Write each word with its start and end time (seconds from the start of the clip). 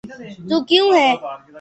تو 0.49 0.57
کیوں 0.65 0.89
ہے؟ 0.93 1.09